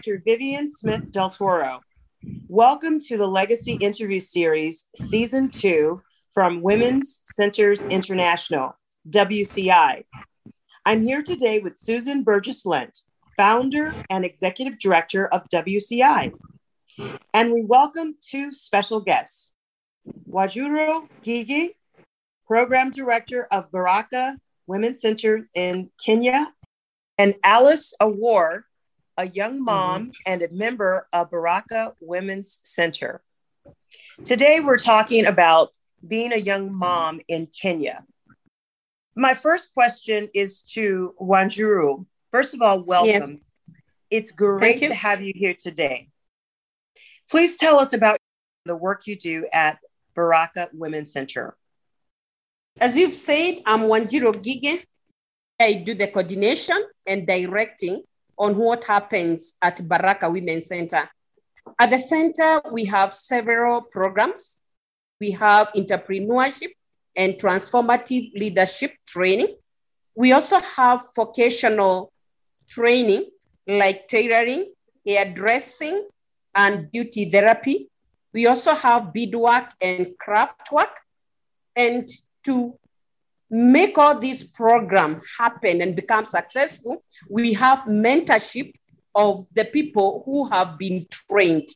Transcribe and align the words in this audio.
Dr. 0.00 0.22
Vivian 0.24 0.66
Smith 0.66 1.12
Del 1.12 1.28
Toro. 1.28 1.80
Welcome 2.48 3.00
to 3.00 3.18
the 3.18 3.26
Legacy 3.26 3.72
Interview 3.72 4.18
Series, 4.18 4.86
Season 4.96 5.50
2 5.50 6.00
from 6.32 6.62
Women's 6.62 7.20
Centers 7.36 7.84
International, 7.84 8.74
WCI. 9.10 10.04
I'm 10.86 11.02
here 11.02 11.22
today 11.22 11.58
with 11.58 11.76
Susan 11.76 12.22
Burgess 12.22 12.64
Lent, 12.64 13.00
founder 13.36 13.94
and 14.08 14.24
executive 14.24 14.78
director 14.78 15.26
of 15.26 15.46
WCI. 15.52 16.32
And 17.34 17.52
we 17.52 17.62
welcome 17.62 18.14
two 18.22 18.54
special 18.54 19.00
guests 19.00 19.52
Wanjiru 20.26 21.10
Gigi, 21.22 21.76
program 22.46 22.90
director 22.90 23.46
of 23.52 23.70
Baraka 23.70 24.38
Women's 24.66 25.02
Centers 25.02 25.50
in 25.54 25.90
Kenya, 26.02 26.54
and 27.18 27.34
Alice 27.44 27.92
Awar, 28.00 28.62
a 29.20 29.28
young 29.28 29.62
mom 29.62 30.06
mm-hmm. 30.06 30.32
and 30.32 30.42
a 30.42 30.48
member 30.50 31.06
of 31.12 31.30
Baraka 31.30 31.92
Women's 32.00 32.60
Center. 32.64 33.20
Today, 34.24 34.60
we're 34.60 34.78
talking 34.78 35.26
about 35.26 35.76
being 36.06 36.32
a 36.32 36.38
young 36.38 36.72
mom 36.72 37.20
in 37.28 37.46
Kenya. 37.46 38.02
My 39.14 39.34
first 39.34 39.74
question 39.74 40.30
is 40.34 40.62
to 40.72 41.14
Wanjiru. 41.20 42.06
First 42.30 42.54
of 42.54 42.62
all, 42.62 42.82
welcome. 42.82 43.08
Yes. 43.10 43.44
It's 44.10 44.32
great 44.32 44.78
to 44.80 44.94
have 44.94 45.20
you 45.20 45.34
here 45.36 45.54
today. 45.54 46.08
Please 47.30 47.58
tell 47.58 47.78
us 47.78 47.92
about 47.92 48.16
the 48.64 48.74
work 48.74 49.06
you 49.06 49.16
do 49.16 49.46
at 49.52 49.78
Baraka 50.14 50.70
Women's 50.72 51.12
Center. 51.12 51.56
As 52.80 52.96
you've 52.96 53.14
said, 53.14 53.58
I'm 53.66 53.82
Wanjiru 53.82 54.32
Gige. 54.42 54.82
I 55.60 55.74
do 55.74 55.92
the 55.92 56.06
coordination 56.06 56.82
and 57.06 57.26
directing 57.26 58.02
on 58.40 58.56
what 58.56 58.84
happens 58.84 59.58
at 59.60 59.86
Baraka 59.86 60.30
Women's 60.30 60.66
Center. 60.66 61.08
At 61.78 61.90
the 61.90 61.98
center, 61.98 62.62
we 62.72 62.86
have 62.86 63.12
several 63.12 63.82
programs. 63.82 64.60
We 65.20 65.32
have 65.32 65.70
entrepreneurship 65.74 66.72
and 67.14 67.34
transformative 67.34 68.32
leadership 68.34 68.92
training. 69.06 69.56
We 70.16 70.32
also 70.32 70.58
have 70.58 71.02
vocational 71.14 72.12
training 72.66 73.26
like 73.66 74.08
tailoring, 74.08 74.72
hairdressing, 75.06 76.08
and 76.54 76.90
beauty 76.90 77.30
therapy. 77.30 77.90
We 78.32 78.46
also 78.46 78.74
have 78.74 79.12
beadwork 79.12 79.70
and 79.82 80.16
craft 80.18 80.72
work. 80.72 80.96
And 81.76 82.08
to 82.44 82.78
make 83.50 83.98
all 83.98 84.18
these 84.18 84.44
programs 84.44 85.24
happen 85.38 85.82
and 85.82 85.96
become 85.96 86.24
successful, 86.24 87.02
we 87.28 87.52
have 87.54 87.80
mentorship 87.80 88.72
of 89.14 89.44
the 89.54 89.64
people 89.64 90.22
who 90.24 90.48
have 90.48 90.78
been 90.78 91.06
trained. 91.10 91.68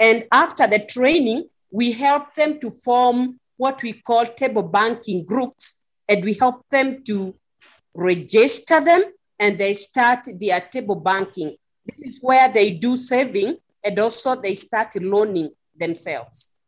And 0.00 0.24
after 0.32 0.66
the 0.66 0.78
training, 0.78 1.48
we 1.70 1.92
help 1.92 2.34
them 2.34 2.60
to 2.60 2.70
form 2.70 3.38
what 3.58 3.82
we 3.82 3.92
call 3.92 4.24
table 4.24 4.62
banking 4.62 5.24
groups, 5.24 5.82
and 6.08 6.24
we 6.24 6.34
help 6.34 6.64
them 6.70 7.02
to 7.04 7.34
register 7.92 8.80
them 8.80 9.02
and 9.40 9.58
they 9.58 9.74
start 9.74 10.20
their 10.40 10.60
table 10.60 10.94
banking. 10.94 11.56
This 11.86 12.02
is 12.02 12.18
where 12.22 12.48
they 12.48 12.70
do 12.70 12.96
saving 12.96 13.56
and 13.84 13.98
also 13.98 14.36
they 14.36 14.54
start 14.54 14.94
loaning 15.00 15.50
themselves. 15.76 16.58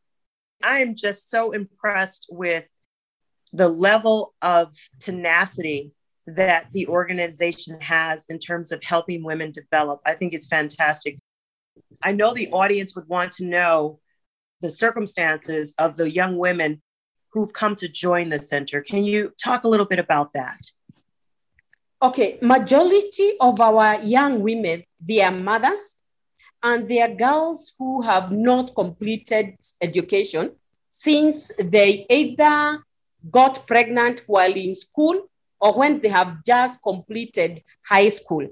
I 0.63 0.81
am 0.81 0.95
just 0.95 1.31
so 1.31 1.53
impressed 1.53 2.27
with 2.31 2.65
the 3.53 3.69
level 3.69 4.35
of 4.43 4.77
tenacity 4.99 5.93
that 6.27 6.67
the 6.73 6.87
organization 6.87 7.81
has 7.81 8.25
in 8.29 8.39
terms 8.39 8.71
of 8.73 8.83
helping 8.83 9.25
women 9.25 9.51
develop. 9.51 10.01
I 10.07 10.15
think 10.15 10.35
it's 10.35 10.47
fantastic. 10.47 11.19
I 12.03 12.13
know 12.13 12.33
the 12.33 12.51
audience 12.51 12.95
would 12.95 13.09
want 13.09 13.33
to 13.33 13.45
know 13.45 14.01
the 14.61 14.71
circumstances 14.71 15.75
of 15.79 15.97
the 15.97 16.11
young 16.11 16.37
women 16.37 16.83
who've 17.33 17.53
come 17.53 17.77
to 17.77 17.89
join 17.89 18.29
the 18.29 18.39
center. 18.39 18.83
Can 18.83 19.05
you 19.05 19.33
talk 19.43 19.65
a 19.65 19.69
little 19.69 19.87
bit 19.87 19.99
about 19.99 20.33
that? 20.35 20.61
Okay, 22.03 22.39
majority 22.41 23.33
of 23.41 23.61
our 23.61 24.01
young 24.03 24.41
women, 24.41 24.85
they 25.01 25.21
are 25.21 25.33
mothers 25.33 26.01
and 26.63 26.89
they 26.89 27.01
are 27.01 27.15
girls 27.15 27.75
who 27.79 28.03
have 28.03 28.31
not 28.31 28.75
completed 28.75 29.55
education 29.81 30.53
since 30.89 31.53
they 31.59 32.07
either 32.09 32.83
got 33.31 33.67
pregnant 33.67 34.23
while 34.27 34.53
in 34.53 34.75
school 34.75 35.29
or 35.61 35.79
when 35.79 36.01
they 36.01 36.09
have 36.09 36.43
just 36.45 36.83
completed 36.83 37.61
high 37.85 38.09
school. 38.09 38.47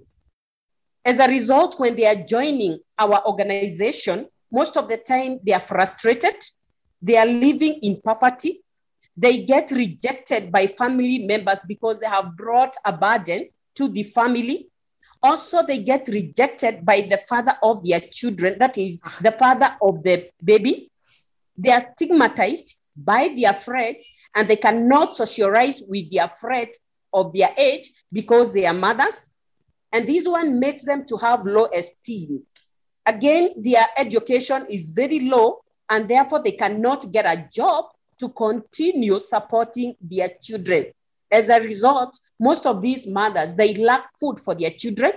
As 1.05 1.21
a 1.21 1.29
result, 1.29 1.79
when 1.79 1.97
they 1.97 2.06
are 2.06 2.15
joining 2.15 2.79
our 2.99 3.27
organization, 3.27 4.27
most 4.53 4.77
of 4.77 4.89
the 4.89 4.97
time 4.97 5.39
they 5.45 5.53
are 5.53 5.61
frustrated, 5.61 6.34
they 7.01 7.17
are 7.17 7.27
living 7.27 7.79
in 7.83 8.01
poverty, 8.03 8.62
they 9.17 9.45
get 9.45 9.71
rejected 9.71 10.53
by 10.53 10.67
family 10.67 11.27
members 11.27 11.65
because 11.67 11.99
they 11.99 12.06
have 12.06 12.37
brought 12.37 12.77
a 12.85 12.93
burden 12.93 13.49
to 13.75 13.89
the 13.89 14.03
family. 14.03 14.69
Also, 15.23 15.65
they 15.65 15.79
get 15.79 16.06
rejected 16.09 16.85
by 16.85 17.00
the 17.00 17.19
father 17.29 17.56
of 17.62 17.85
their 17.85 18.00
children, 18.00 18.56
that 18.59 18.79
is, 18.79 19.00
the 19.21 19.33
father 19.33 19.77
of 19.83 20.03
the 20.03 20.29
baby. 20.45 20.91
They 21.56 21.71
are 21.71 21.87
stigmatized 21.97 22.78
by 23.05 23.29
their 23.37 23.53
friends 23.53 24.13
and 24.35 24.49
they 24.49 24.57
cannot 24.57 25.15
socialize 25.15 25.83
with 25.87 26.11
their 26.11 26.29
friends 26.41 26.81
of 27.13 27.33
their 27.33 27.51
age 27.57 27.91
because 28.13 28.53
they 28.53 28.67
are 28.67 28.75
mothers. 28.75 29.35
And 29.93 30.07
this 30.07 30.27
one 30.27 30.59
makes 30.59 30.85
them 30.85 31.07
to 31.07 31.17
have 31.17 31.47
low 31.47 31.67
esteem. 31.75 32.43
Again, 33.07 33.51
their 33.57 33.87
education 33.97 34.67
is 34.69 34.91
very 34.91 35.21
low 35.21 35.61
and 35.89 36.09
therefore 36.09 36.43
they 36.43 36.53
cannot 36.53 37.11
get 37.11 37.25
a 37.25 37.49
job 37.51 37.87
to 38.19 38.29
continue 38.31 39.19
supporting 39.21 39.95
their 40.01 40.29
children. 40.43 40.87
As 41.31 41.49
a 41.51 41.61
result, 41.61 42.19
most 42.41 42.67
of 42.67 42.83
these 42.83 43.07
mothers, 43.07 43.55
they 43.55 43.75
lack 43.75 44.11
food 44.19 44.41
for 44.41 44.55
their 44.55 44.71
children. 44.71 45.13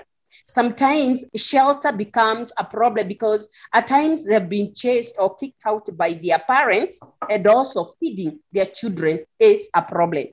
Sometimes 0.48 1.26
shelter 1.36 1.92
becomes 1.92 2.54
a 2.58 2.64
problem 2.64 3.08
because 3.08 3.48
at 3.74 3.88
times 3.88 4.26
they've 4.26 4.48
been 4.48 4.74
chased 4.74 5.16
or 5.20 5.36
kicked 5.36 5.64
out 5.66 5.88
by 5.98 6.14
their 6.14 6.40
parents, 6.40 7.02
and 7.30 7.48
also 7.48 7.86
feeding 8.00 8.40
their 8.52 8.66
children 8.66 9.20
is 9.40 9.70
a 9.76 9.82
problem. 9.82 10.26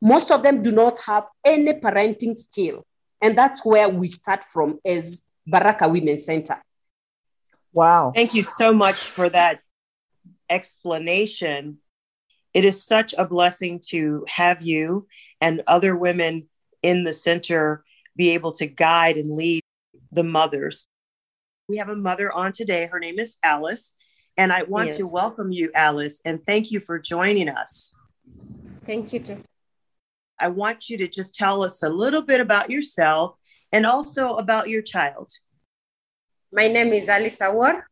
Most 0.00 0.30
of 0.30 0.42
them 0.42 0.62
do 0.62 0.70
not 0.70 0.98
have 1.06 1.24
any 1.44 1.72
parenting 1.74 2.36
skill. 2.36 2.84
And 3.22 3.36
that's 3.36 3.64
where 3.64 3.88
we 3.88 4.08
start 4.08 4.44
from 4.44 4.78
as 4.84 5.28
Baraka 5.46 5.88
Women's 5.88 6.26
Center. 6.26 6.56
Wow. 7.72 8.12
Thank 8.14 8.34
you 8.34 8.42
so 8.42 8.72
much 8.72 8.96
for 8.96 9.28
that 9.30 9.60
explanation 10.50 11.78
it 12.54 12.64
is 12.64 12.82
such 12.82 13.14
a 13.18 13.26
blessing 13.26 13.80
to 13.88 14.24
have 14.28 14.62
you 14.62 15.08
and 15.40 15.60
other 15.66 15.96
women 15.96 16.48
in 16.82 17.02
the 17.02 17.12
center 17.12 17.84
be 18.16 18.30
able 18.30 18.52
to 18.52 18.66
guide 18.66 19.16
and 19.16 19.30
lead 19.30 19.62
the 20.12 20.24
mothers. 20.24 20.88
We 21.68 21.78
have 21.78 21.88
a 21.88 21.96
mother 21.96 22.32
on 22.32 22.52
today. 22.52 22.88
Her 22.90 23.00
name 23.00 23.18
is 23.18 23.36
Alice. 23.42 23.94
And 24.36 24.52
I 24.52 24.64
want 24.64 24.88
yes. 24.88 24.98
to 24.98 25.10
welcome 25.12 25.52
you, 25.52 25.70
Alice, 25.74 26.20
and 26.24 26.44
thank 26.44 26.72
you 26.72 26.80
for 26.80 26.98
joining 26.98 27.48
us. 27.48 27.94
Thank 28.84 29.12
you, 29.12 29.20
too. 29.20 29.44
I 30.38 30.48
want 30.48 30.90
you 30.90 30.98
to 30.98 31.08
just 31.08 31.34
tell 31.34 31.62
us 31.62 31.82
a 31.82 31.88
little 31.88 32.22
bit 32.22 32.40
about 32.40 32.68
yourself 32.68 33.36
and 33.70 33.86
also 33.86 34.34
about 34.34 34.68
your 34.68 34.82
child. 34.82 35.30
My 36.52 36.66
name 36.66 36.88
is 36.88 37.08
Alice 37.08 37.40
Awar, 37.40 37.82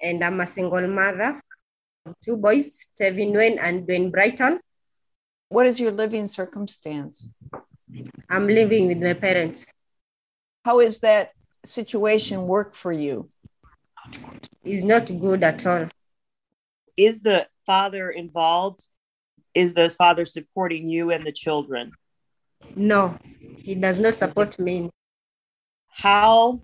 and 0.00 0.24
I'm 0.24 0.40
a 0.40 0.46
single 0.46 0.88
mother 0.88 1.40
of 2.06 2.14
two 2.24 2.38
boys, 2.38 2.88
Tevin 2.98 3.36
Wayne 3.36 3.58
and 3.58 3.86
Dwayne 3.86 4.10
Brighton. 4.10 4.58
What 5.50 5.66
is 5.66 5.78
your 5.78 5.92
living 5.92 6.28
circumstance? 6.28 7.28
I'm 8.32 8.46
living 8.46 8.88
with 8.88 9.02
my 9.02 9.12
parents. 9.12 9.66
How 10.64 10.80
is 10.80 11.00
that 11.00 11.32
situation 11.66 12.46
work 12.46 12.74
for 12.74 12.90
you? 12.90 13.28
It's 14.64 14.84
not 14.84 15.06
good 15.20 15.44
at 15.44 15.66
all. 15.66 15.88
Is 16.96 17.20
the 17.20 17.46
father 17.66 18.08
involved? 18.08 18.88
Is 19.54 19.74
the 19.74 19.90
father 19.90 20.24
supporting 20.24 20.88
you 20.88 21.10
and 21.10 21.26
the 21.26 21.32
children? 21.32 21.92
No, 22.74 23.18
he 23.58 23.74
does 23.74 23.98
not 23.98 24.14
support 24.14 24.58
me. 24.58 24.88
How, 25.88 26.62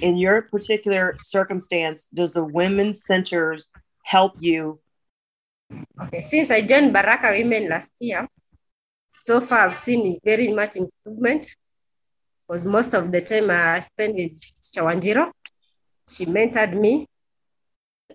in 0.00 0.16
your 0.16 0.42
particular 0.42 1.14
circumstance, 1.18 2.08
does 2.08 2.32
the 2.32 2.42
women's 2.42 3.04
centers 3.04 3.68
help 4.02 4.32
you? 4.40 4.80
Okay, 6.02 6.18
since 6.18 6.50
I 6.50 6.62
joined 6.62 6.92
Baraka 6.92 7.30
Women 7.38 7.68
last 7.68 7.92
year, 8.00 8.26
so 9.10 9.40
far 9.40 9.66
I've 9.66 9.74
seen 9.74 10.18
very 10.24 10.52
much 10.52 10.76
improvement 10.76 11.54
because 12.46 12.64
most 12.64 12.94
of 12.94 13.12
the 13.12 13.20
time 13.20 13.50
I 13.50 13.78
spend 13.78 14.14
with 14.14 14.40
Chawanjiro. 14.60 15.30
She 16.08 16.26
mentored 16.26 16.74
me. 16.74 17.06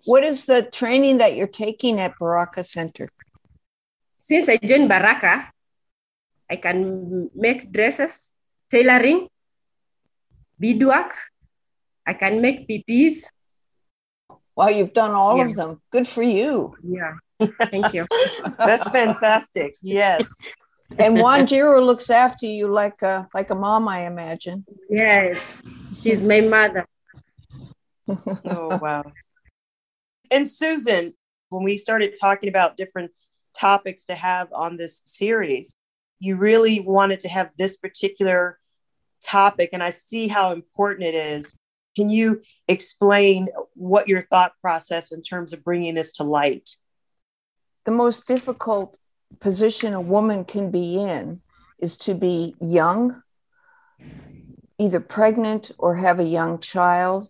What 0.06 0.24
is 0.24 0.46
the 0.46 0.64
training 0.64 1.18
that 1.20 1.36
you're 1.36 1.48
taking 1.48 2.02
at 2.02 2.20
Baraka 2.20 2.64
Center? 2.64 3.08
Since 4.18 4.50
I 4.50 4.58
joined 4.58 4.90
Baraka, 4.90 5.52
I 6.50 6.58
can 6.58 7.30
make 7.34 7.72
dresses, 7.72 8.34
tailoring, 8.70 9.30
beadwork, 10.60 11.16
I 12.06 12.14
can 12.14 12.42
make 12.42 12.68
PPs. 12.68 13.28
Well, 14.56 14.72
you've 14.72 14.94
done 14.94 15.12
all 15.12 15.38
yeah. 15.38 15.46
of 15.46 15.56
them. 15.56 15.82
Good 15.92 16.08
for 16.08 16.24
you. 16.24 16.76
Yeah. 16.84 17.14
Thank 17.72 17.94
you. 17.94 18.06
That's 18.58 18.90
fantastic. 18.90 19.76
Yes. 19.82 20.30
And 20.98 21.18
Wanjiru 21.24 21.84
looks 21.84 22.10
after 22.10 22.46
you 22.46 22.68
like 22.68 23.02
a 23.02 23.28
like 23.34 23.50
a 23.50 23.56
mom, 23.56 23.88
I 23.88 24.06
imagine. 24.06 24.66
Yes, 24.90 25.62
she's 25.94 26.24
my 26.24 26.42
mother. 26.42 26.86
oh 28.08 28.78
wow. 28.78 29.04
And 30.32 30.50
Susan, 30.50 31.14
when 31.50 31.64
we 31.64 31.78
started 31.78 32.16
talking 32.20 32.50
about 32.50 32.78
different 32.78 33.12
topics 33.58 34.06
to 34.06 34.16
have 34.16 34.50
on 34.54 34.78
this 34.78 35.02
series, 35.06 35.76
you 36.20 36.36
really 36.36 36.80
wanted 36.80 37.22
to 37.22 37.30
have 37.30 37.52
this 37.58 37.76
particular 37.78 38.60
topic, 39.24 39.70
and 39.74 39.84
I 39.84 39.90
see 39.90 40.28
how 40.28 40.52
important 40.54 41.08
it 41.08 41.16
is. 41.16 41.56
Can 41.96 42.10
you 42.10 42.42
explain 42.68 43.48
what 43.74 44.10
your 44.10 44.22
thought 44.22 44.52
process 44.62 45.12
in 45.12 45.22
terms 45.22 45.54
of 45.54 45.64
bringing 45.64 45.96
this 45.96 46.12
to 46.14 46.24
light? 46.24 46.72
The 47.86 47.92
most 47.92 48.28
difficult 48.28 48.98
position 49.40 49.94
a 49.94 50.02
woman 50.02 50.46
can 50.46 50.72
be 50.72 51.00
in 51.00 51.42
is 51.80 51.98
to 51.98 52.16
be 52.16 52.56
young, 52.60 53.22
either 54.78 55.00
pregnant 55.00 55.72
or 55.78 55.96
have 55.96 56.20
a 56.20 56.24
young 56.24 56.60
child, 56.60 57.30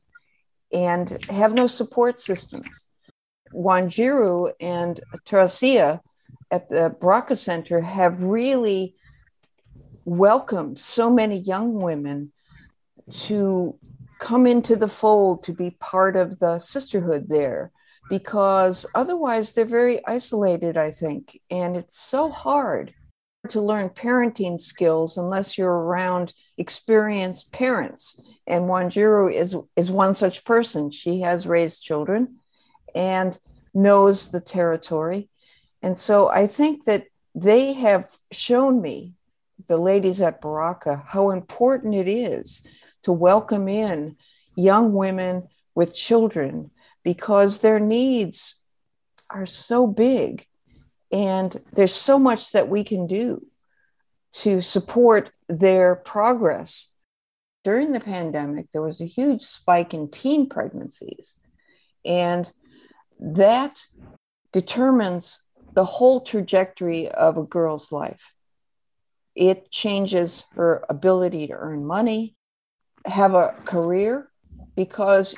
and 0.72 1.24
have 1.30 1.54
no 1.54 1.68
support 1.68 2.20
systems. 2.20 2.88
Wanjiru 3.54 4.52
and 4.60 5.00
Teresia 5.26 6.02
at 6.52 6.70
the 6.70 6.96
Baraka 7.00 7.36
Center 7.36 7.82
have 7.82 8.24
really 8.24 8.96
welcomed 10.04 10.80
so 10.80 11.10
many 11.10 11.38
young 11.40 11.74
women 11.74 12.32
to 13.10 13.78
come 14.20 14.46
into 14.46 14.76
the 14.76 14.88
fold 14.88 15.44
to 15.44 15.54
be 15.54 15.72
part 15.80 16.16
of 16.16 16.40
the 16.40 16.60
sisterhood 16.60 17.28
there 17.30 17.72
because 18.10 18.86
otherwise 18.94 19.54
they're 19.54 19.66
very 19.66 20.06
isolated, 20.06 20.78
I 20.78 20.92
think. 20.92 21.42
And 21.50 21.76
it's 21.76 22.00
so 22.00 22.30
hard 22.30 22.94
to 23.50 23.62
learn 23.62 23.90
parenting 23.90 24.60
skills 24.60 25.18
unless 25.18 25.58
you're 25.58 25.72
around 25.72 26.34
experienced 26.58 27.52
parents. 27.52 28.20
And 28.48 28.66
Wanjiru 28.66 29.34
is, 29.34 29.56
is 29.76 29.92
one 29.92 30.14
such 30.14 30.46
person. 30.46 30.92
She 30.92 31.22
has 31.22 31.48
raised 31.48 31.84
children 31.84 32.38
and 32.94 33.38
knows 33.74 34.32
the 34.32 34.42
territory. 34.42 35.30
And 35.82 35.98
so 35.98 36.30
I 36.30 36.48
think 36.48 36.86
that 36.86 37.06
they 37.36 37.74
have 37.74 38.10
shown 38.32 38.82
me, 38.82 39.14
the 39.68 39.78
ladies 39.78 40.22
at 40.22 40.42
Baraka, 40.42 41.04
how 41.08 41.32
important 41.32 41.96
it 41.96 42.08
is 42.08 42.66
to 43.04 43.12
welcome 43.12 43.68
in 43.68 44.16
young 44.56 44.94
women 44.94 45.48
with 45.76 45.96
children 45.96 46.72
because 47.06 47.62
their 47.62 47.80
needs 47.80 48.60
are 49.30 49.46
so 49.46 49.88
big 49.88 50.46
and 51.12 51.56
there's 51.72 51.94
so 51.94 52.20
much 52.20 52.52
that 52.52 52.68
we 52.68 52.84
can 52.84 53.08
do 53.08 53.46
to 54.34 54.60
support 54.60 55.30
their 55.48 55.96
progress. 55.96 56.92
During 57.64 57.94
the 57.94 58.00
pandemic, 58.00 58.72
there 58.72 58.82
was 58.82 59.00
a 59.00 59.06
huge 59.06 59.44
spike 59.44 59.94
in 59.94 60.10
teen 60.10 60.50
pregnancies, 60.50 61.40
and 62.04 62.52
that 63.20 63.86
determines 64.52 65.44
the 65.74 65.86
whole 65.86 66.22
trajectory 66.22 67.10
of 67.10 67.38
a 67.38 67.44
girl's 67.44 67.92
life. 67.92 68.34
It 69.36 69.72
changes 69.72 70.44
her 70.56 70.84
ability 70.90 71.48
to 71.48 71.54
earn 71.54 71.86
money, 71.86 72.36
have 73.06 73.34
a 73.34 73.56
career, 73.66 74.30
because 74.76 75.36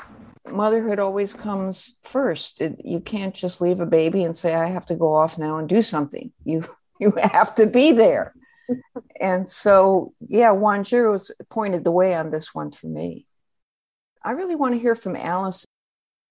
motherhood 0.51 0.99
always 0.99 1.33
comes 1.33 1.97
first. 2.03 2.61
It, 2.61 2.81
you 2.83 2.99
can't 2.99 3.33
just 3.33 3.61
leave 3.61 3.79
a 3.79 3.85
baby 3.85 4.23
and 4.23 4.35
say, 4.35 4.55
I 4.55 4.67
have 4.67 4.85
to 4.87 4.95
go 4.95 5.13
off 5.13 5.37
now 5.37 5.57
and 5.57 5.67
do 5.67 5.81
something. 5.81 6.31
You, 6.45 6.65
you 6.99 7.13
have 7.21 7.53
to 7.55 7.67
be 7.67 7.91
there. 7.91 8.33
and 9.21 9.47
so, 9.49 10.13
yeah, 10.27 10.49
Wanjiru's 10.49 11.31
pointed 11.49 11.83
the 11.83 11.91
way 11.91 12.15
on 12.15 12.31
this 12.31 12.55
one 12.55 12.71
for 12.71 12.87
me. 12.87 13.27
I 14.23 14.31
really 14.31 14.55
want 14.55 14.73
to 14.73 14.79
hear 14.79 14.95
from 14.95 15.15
Alice. 15.15 15.65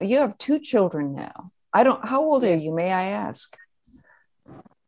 You 0.00 0.18
have 0.18 0.36
two 0.38 0.58
children 0.58 1.14
now. 1.14 1.52
I 1.72 1.84
don't, 1.84 2.04
how 2.04 2.22
old 2.22 2.42
are 2.44 2.56
you, 2.56 2.74
may 2.74 2.90
I 2.90 3.04
ask? 3.04 3.56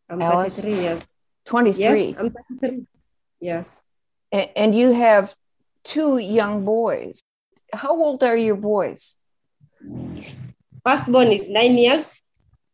I'm 0.09 0.21
Alice? 0.23 0.61
33 0.61 0.83
years. 0.83 1.03
23. 1.47 1.83
Yes, 1.83 2.19
I'm 2.19 2.31
33. 2.61 2.87
Yes. 3.41 3.83
And, 4.33 4.51
and 4.57 4.75
you 4.75 4.93
have 4.93 5.35
two 5.85 6.19
young 6.19 6.65
boys. 6.65 7.21
How 7.73 7.91
old 7.91 8.25
are 8.25 8.37
your 8.37 8.57
boys? 8.57 9.15
Firstborn 10.85 11.29
is 11.29 11.49
nine 11.49 11.77
years. 11.77 12.23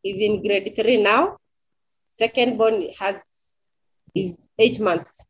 He's 0.03 0.21
in 0.21 0.43
grade 0.43 0.73
three 0.77 1.03
now. 1.03 1.39
Secondborn 2.09 2.95
has 2.99 3.23
is 4.15 4.49
eight 4.59 4.81
months. 4.81 5.27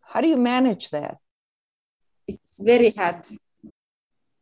How 0.00 0.20
do 0.20 0.28
you 0.28 0.36
manage 0.36 0.90
that? 0.90 1.18
It's 2.26 2.62
very 2.62 2.90
hard. 2.90 3.26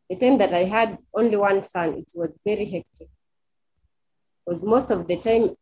The 0.09 0.15
time 0.17 0.37
that 0.37 0.53
I 0.53 0.59
had 0.59 0.97
only 1.13 1.37
one 1.37 1.61
son, 1.63 1.95
it 1.95 2.11
was 2.15 2.37
very 2.45 2.65
hectic. 2.65 3.07
Because 4.45 4.63
most 4.63 4.89
of 4.89 5.07
the 5.07 5.17
time 5.17 5.55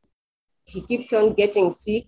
he 0.65 0.81
keeps 0.81 1.11
on 1.13 1.33
getting 1.33 1.71
sick, 1.71 2.05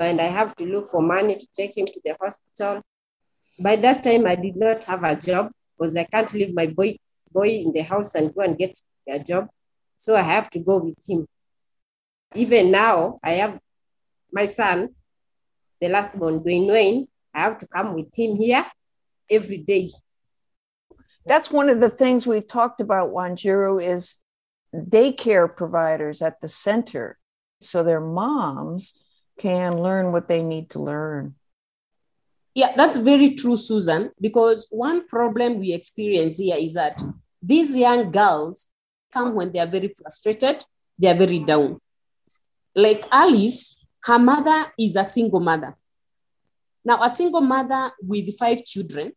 and 0.00 0.20
I 0.20 0.24
have 0.24 0.56
to 0.56 0.64
look 0.64 0.88
for 0.88 1.02
money 1.02 1.36
to 1.36 1.46
take 1.54 1.76
him 1.76 1.86
to 1.86 2.00
the 2.04 2.16
hospital. 2.20 2.82
By 3.58 3.76
that 3.76 4.02
time, 4.02 4.26
I 4.26 4.34
did 4.34 4.56
not 4.56 4.84
have 4.86 5.04
a 5.04 5.14
job 5.14 5.52
because 5.78 5.96
I 5.96 6.04
can't 6.04 6.32
leave 6.34 6.54
my 6.54 6.66
boy 6.66 6.96
boy 7.30 7.48
in 7.48 7.72
the 7.72 7.82
house 7.82 8.14
and 8.14 8.34
go 8.34 8.42
and 8.42 8.58
get 8.58 8.78
a 9.08 9.18
job. 9.18 9.48
So 9.96 10.14
I 10.16 10.22
have 10.22 10.48
to 10.50 10.60
go 10.60 10.78
with 10.78 10.98
him. 11.08 11.26
Even 12.34 12.70
now, 12.70 13.18
I 13.22 13.32
have 13.32 13.58
my 14.32 14.46
son, 14.46 14.90
the 15.80 15.88
last 15.88 16.16
born, 16.18 16.40
Dwayne 16.40 16.68
Wayne. 16.68 17.06
I 17.34 17.40
have 17.40 17.58
to 17.58 17.66
come 17.66 17.94
with 17.94 18.12
him 18.16 18.36
here 18.36 18.64
every 19.30 19.58
day. 19.58 19.88
That's 21.26 21.50
one 21.50 21.68
of 21.68 21.80
the 21.80 21.90
things 21.90 22.26
we've 22.26 22.46
talked 22.46 22.80
about, 22.80 23.10
Wanjiru, 23.10 23.84
is 23.84 24.16
daycare 24.74 25.54
providers 25.54 26.22
at 26.22 26.40
the 26.40 26.48
center. 26.48 27.18
So 27.60 27.82
their 27.82 28.00
moms 28.00 28.98
can 29.38 29.82
learn 29.82 30.12
what 30.12 30.28
they 30.28 30.42
need 30.42 30.70
to 30.70 30.80
learn. 30.80 31.34
Yeah, 32.54 32.72
that's 32.76 32.96
very 32.96 33.34
true, 33.34 33.56
Susan, 33.56 34.10
because 34.20 34.66
one 34.70 35.06
problem 35.06 35.60
we 35.60 35.72
experience 35.72 36.38
here 36.38 36.56
is 36.58 36.74
that 36.74 37.02
these 37.42 37.76
young 37.76 38.10
girls 38.10 38.74
come 39.12 39.34
when 39.34 39.52
they 39.52 39.58
are 39.58 39.66
very 39.66 39.92
frustrated, 39.96 40.64
they 40.98 41.08
are 41.08 41.14
very 41.14 41.40
down. 41.40 41.80
Like 42.74 43.04
Alice, 43.10 43.86
her 44.04 44.18
mother 44.18 44.72
is 44.78 44.96
a 44.96 45.04
single 45.04 45.40
mother. 45.40 45.76
Now, 46.84 47.02
a 47.02 47.10
single 47.10 47.40
mother 47.40 47.90
with 48.02 48.36
five 48.38 48.64
children, 48.64 49.12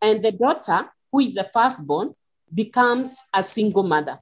and 0.00 0.22
the 0.22 0.32
daughter, 0.32 0.90
who 1.10 1.20
is 1.20 1.34
the 1.34 1.44
firstborn, 1.52 2.14
becomes 2.54 3.24
a 3.34 3.42
single 3.42 3.82
mother. 3.82 4.18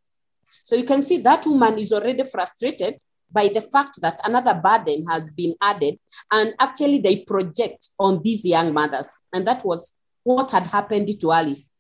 So 0.65 0.77
you 0.77 0.85
can 0.85 1.03
see 1.03 1.19
that 1.19 1.47
woman 1.47 1.79
is 1.79 1.93
already 1.93 2.25
frustrated 2.25 2.99
by 3.31 3.49
the 3.49 3.61
fact 3.61 4.01
that 4.01 4.21
another 4.25 4.55
burden 4.55 5.05
has 5.09 5.31
been 5.31 5.55
added, 5.61 5.99
and 6.33 6.55
actually 6.59 6.99
they 6.99 7.17
project 7.19 7.91
on 7.99 8.23
these 8.23 8.45
young 8.45 8.73
mothers. 8.73 9.17
And 9.33 9.47
that 9.47 9.65
was 9.65 9.97
what 10.23 10.51
had 10.53 10.65
happened 10.65 11.09
to 11.21 11.33
Alice. 11.33 11.71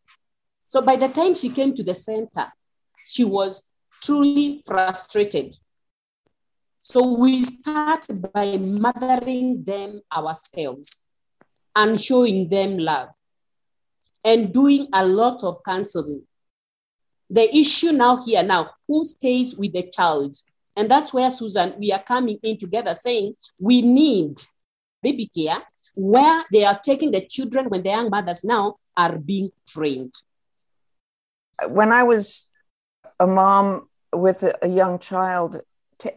So 0.66 0.82
by 0.82 0.96
the 0.96 1.08
time 1.08 1.34
she 1.34 1.50
came 1.50 1.74
to 1.74 1.82
the 1.82 1.94
center, 1.94 2.52
she 3.04 3.24
was 3.24 3.72
truly 4.02 4.62
frustrated. 4.66 5.56
So 6.78 7.14
we 7.14 7.40
start 7.40 8.06
by 8.32 8.56
mothering 8.56 9.64
them 9.64 10.00
ourselves 10.14 11.08
and 11.74 12.00
showing 12.00 12.48
them 12.48 12.78
love 12.78 13.08
and 14.24 14.52
doing 14.52 14.88
a 14.92 15.06
lot 15.06 15.44
of 15.44 15.62
counseling. 15.64 16.22
The 17.30 17.54
issue 17.56 17.92
now 17.92 18.22
here 18.22 18.42
now, 18.42 18.70
who 18.86 19.04
stays 19.04 19.56
with 19.56 19.72
the 19.72 19.90
child? 19.90 20.36
And 20.76 20.90
that's 20.90 21.12
where, 21.14 21.30
Susan, 21.30 21.74
we 21.78 21.92
are 21.92 22.02
coming 22.02 22.38
in 22.42 22.58
together 22.58 22.94
saying 22.94 23.34
we 23.58 23.82
need 23.82 24.40
baby 25.02 25.26
care 25.26 25.62
where 25.94 26.44
they 26.52 26.64
are 26.64 26.78
taking 26.78 27.12
the 27.12 27.20
children 27.20 27.66
when 27.68 27.82
the 27.82 27.90
young 27.90 28.10
mothers 28.10 28.44
now 28.44 28.76
are 28.96 29.18
being 29.18 29.50
trained. 29.66 30.12
When 31.68 31.92
I 31.92 32.02
was 32.02 32.50
a 33.20 33.26
mom 33.26 33.88
with 34.12 34.44
a, 34.62 34.68
young 34.68 34.98
child, 34.98 35.60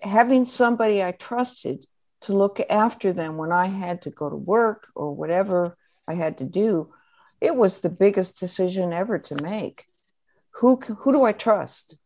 having 0.03 0.45
somebody 0.45 1.03
I 1.03 1.11
trusted 1.11 1.85
to 2.21 2.33
look 2.33 2.59
after 2.69 3.13
them 3.13 3.37
when 3.37 3.51
I 3.51 3.67
had 3.67 4.01
to 4.03 4.09
go 4.09 4.29
to 4.29 4.35
work 4.35 4.87
or 4.95 5.13
whatever 5.13 5.77
I 6.07 6.15
had 6.15 6.37
to 6.39 6.43
do, 6.43 6.93
it 7.39 7.55
was 7.55 7.81
the 7.81 7.89
biggest 7.89 8.39
decision 8.39 8.93
ever 8.93 9.19
to 9.19 9.41
make. 9.43 9.85
Who, 10.55 10.77
who 10.77 11.13
do 11.13 11.23
I 11.23 11.33
trust? 11.33 11.97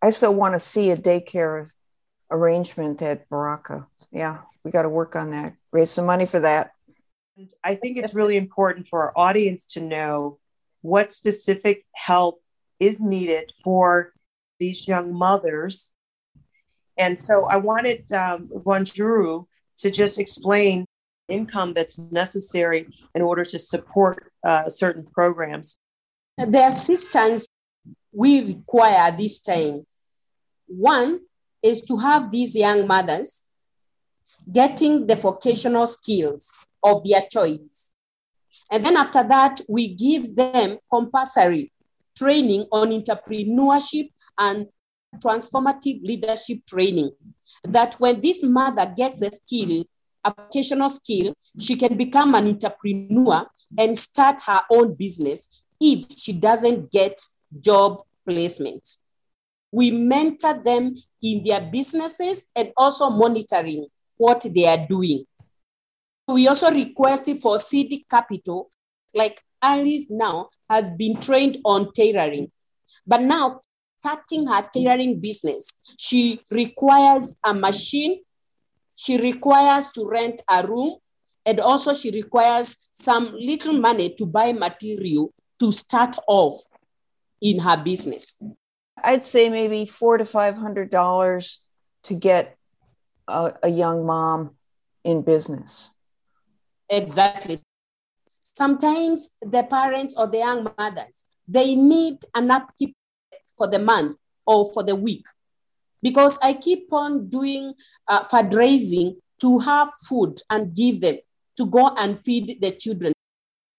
I 0.00 0.10
still 0.10 0.34
want 0.34 0.54
to 0.54 0.58
see 0.58 0.90
a 0.90 0.96
daycare 0.96 1.72
arrangement 2.30 3.02
at 3.02 3.28
Baraka. 3.28 3.86
Yeah, 4.10 4.38
we 4.64 4.70
got 4.70 4.82
to 4.82 4.88
work 4.88 5.16
on 5.16 5.30
that. 5.30 5.54
Raise 5.72 5.90
some 5.90 6.06
money 6.06 6.26
for 6.26 6.40
that. 6.40 6.72
I 7.64 7.76
think 7.76 7.98
it's 7.98 8.14
really 8.14 8.36
important 8.36 8.88
for 8.88 9.02
our 9.02 9.12
audience 9.16 9.64
to 9.68 9.80
know 9.80 10.38
what 10.82 11.10
specific 11.10 11.84
help 11.94 12.42
is 12.78 13.00
needed 13.00 13.52
for 13.64 14.12
these 14.58 14.86
young 14.86 15.16
mothers. 15.16 15.92
And 16.98 17.18
so 17.18 17.46
I 17.46 17.56
wanted 17.56 18.10
um, 18.12 18.48
Wanjiru 18.48 19.46
to 19.78 19.90
just 19.90 20.18
explain 20.18 20.86
income 21.28 21.72
that's 21.72 21.98
necessary 21.98 22.86
in 23.14 23.22
order 23.22 23.44
to 23.44 23.58
support 23.58 24.32
uh, 24.44 24.68
certain 24.68 25.06
programs. 25.06 25.78
The 26.36 26.66
assistance 26.66 27.46
we 28.12 28.44
require 28.44 29.10
this 29.10 29.40
time 29.40 29.86
one 30.66 31.20
is 31.62 31.82
to 31.82 31.96
have 31.96 32.30
these 32.30 32.56
young 32.56 32.86
mothers 32.86 33.46
getting 34.50 35.06
the 35.06 35.14
vocational 35.14 35.86
skills 35.86 36.54
of 36.82 37.04
their 37.04 37.22
choice. 37.30 37.91
And 38.72 38.82
then 38.82 38.96
after 38.96 39.22
that, 39.22 39.60
we 39.68 39.88
give 39.94 40.34
them 40.34 40.78
compulsory 40.90 41.70
training 42.16 42.66
on 42.72 42.88
entrepreneurship 42.88 44.10
and 44.38 44.66
transformative 45.18 46.02
leadership 46.02 46.64
training. 46.66 47.10
That 47.64 47.94
when 47.98 48.22
this 48.22 48.42
mother 48.42 48.90
gets 48.96 49.20
a 49.20 49.30
skill, 49.30 49.84
a 50.24 50.32
vocational 50.34 50.88
skill, 50.88 51.34
she 51.60 51.76
can 51.76 51.98
become 51.98 52.34
an 52.34 52.48
entrepreneur 52.48 53.46
and 53.78 53.96
start 53.96 54.40
her 54.46 54.62
own 54.70 54.94
business 54.94 55.62
if 55.78 56.06
she 56.16 56.32
doesn't 56.32 56.90
get 56.90 57.20
job 57.60 58.02
placement. 58.26 58.88
We 59.70 59.90
mentor 59.90 60.62
them 60.62 60.94
in 61.22 61.42
their 61.44 61.60
businesses 61.60 62.46
and 62.56 62.72
also 62.78 63.10
monitoring 63.10 63.86
what 64.16 64.46
they 64.54 64.66
are 64.66 64.86
doing. 64.88 65.26
We 66.28 66.48
also 66.48 66.70
requested 66.70 67.40
for 67.40 67.58
seed 67.58 68.04
capital, 68.10 68.70
like 69.14 69.40
Alice 69.60 70.10
now 70.10 70.48
has 70.70 70.90
been 70.90 71.20
trained 71.20 71.58
on 71.64 71.92
tailoring, 71.92 72.50
but 73.06 73.20
now 73.20 73.60
starting 73.96 74.46
her 74.46 74.62
tailoring 74.74 75.20
business, 75.20 75.72
she 75.98 76.40
requires 76.50 77.34
a 77.44 77.54
machine, 77.54 78.22
she 78.94 79.16
requires 79.18 79.88
to 79.88 80.08
rent 80.08 80.42
a 80.50 80.66
room, 80.66 80.96
and 81.46 81.60
also 81.60 81.92
she 81.94 82.10
requires 82.10 82.90
some 82.94 83.34
little 83.38 83.78
money 83.78 84.10
to 84.14 84.26
buy 84.26 84.52
material 84.52 85.32
to 85.58 85.70
start 85.72 86.16
off 86.28 86.54
in 87.40 87.58
her 87.60 87.76
business. 87.82 88.42
I'd 89.02 89.24
say 89.24 89.48
maybe 89.48 89.86
four 89.86 90.18
to 90.18 90.24
five 90.24 90.58
hundred 90.58 90.90
dollars 90.90 91.64
to 92.04 92.14
get 92.14 92.56
a, 93.28 93.54
a 93.62 93.68
young 93.68 94.06
mom 94.06 94.56
in 95.04 95.22
business. 95.22 95.90
Exactly. 96.92 97.58
Sometimes 98.28 99.30
the 99.40 99.64
parents 99.64 100.14
or 100.16 100.28
the 100.28 100.38
young 100.38 100.68
mothers 100.78 101.26
they 101.48 101.74
need 101.74 102.18
an 102.34 102.50
upkeep 102.50 102.94
for 103.56 103.66
the 103.66 103.78
month 103.78 104.16
or 104.46 104.70
for 104.72 104.82
the 104.82 104.94
week 104.94 105.24
because 106.02 106.38
I 106.42 106.54
keep 106.54 106.92
on 106.92 107.28
doing 107.28 107.74
uh, 108.08 108.22
fundraising 108.24 109.16
to 109.40 109.58
have 109.58 109.88
food 110.08 110.40
and 110.50 110.74
give 110.74 111.00
them 111.00 111.16
to 111.56 111.66
go 111.66 111.94
and 111.98 112.16
feed 112.18 112.58
the 112.60 112.70
children. 112.72 113.12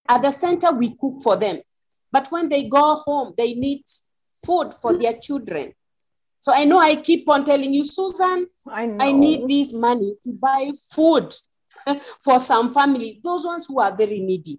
At 0.08 0.22
the 0.22 0.30
center, 0.30 0.72
we 0.72 0.94
cook 1.00 1.22
for 1.22 1.36
them. 1.36 1.58
But 2.12 2.28
when 2.30 2.48
they 2.48 2.64
go 2.64 2.96
home, 2.96 3.34
they 3.36 3.54
need 3.54 3.82
food 4.44 4.72
for 4.74 4.96
their 4.98 5.14
children. 5.20 5.72
So 6.38 6.52
I 6.54 6.64
know 6.64 6.78
I 6.78 6.96
keep 6.96 7.28
on 7.28 7.44
telling 7.44 7.72
you, 7.72 7.84
Susan, 7.84 8.46
I, 8.68 8.90
I 9.00 9.12
need 9.12 9.48
this 9.48 9.72
money 9.72 10.12
to 10.24 10.32
buy 10.32 10.70
food 10.92 11.34
for 12.24 12.38
some 12.38 12.72
family, 12.72 13.20
those 13.22 13.46
ones 13.46 13.66
who 13.66 13.80
are 13.80 13.96
very 13.96 14.20
needy, 14.20 14.58